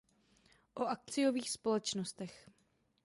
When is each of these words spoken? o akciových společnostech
o 0.75 0.83
akciových 0.85 1.49
společnostech 1.49 2.49